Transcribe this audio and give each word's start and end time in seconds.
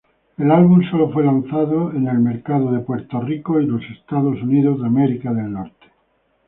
El 0.39 0.49
álbum 0.49 0.81
sólo 0.89 1.11
fue 1.11 1.23
lanzado 1.23 1.89
al 1.89 2.19
mercado 2.19 2.75
a 2.75 2.79
Puerto 2.83 3.19
Rico 3.21 3.61
y 3.61 3.67
Estados 3.91 4.41
Unidos. 4.41 4.79